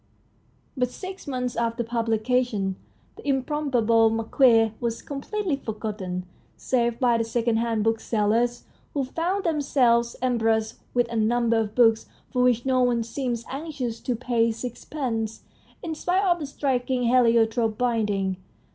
But 0.75 0.89
six 0.89 1.27
months 1.27 1.55
after 1.55 1.83
publication 1.83 2.75
"The 3.17 3.27
Improbable 3.27 4.09
Marquis" 4.09 4.71
was 4.81 4.99
completely 4.99 5.57
forgotten, 5.57 6.25
save 6.57 6.99
by 6.99 7.19
the 7.19 7.23
second 7.23 7.57
hand 7.57 7.83
booksellers, 7.83 8.63
who 8.95 9.03
found 9.03 9.43
them 9.43 9.61
selves 9.61 10.15
embarrassed 10.19 10.79
with 10.95 11.07
a 11.11 11.15
number 11.15 11.57
of 11.59 11.75
books 11.75 12.07
for 12.33 12.41
which 12.41 12.65
no 12.65 12.81
one 12.81 13.03
seemed 13.03 13.45
anxious 13.47 13.99
to 13.99 14.15
pay 14.15 14.51
six 14.51 14.85
pence, 14.85 15.43
in 15.83 15.93
spite 15.93 16.25
of 16.25 16.39
the 16.39 16.47
striking 16.47 17.03
heliotrope 17.03 17.77
binding. 17.77 18.37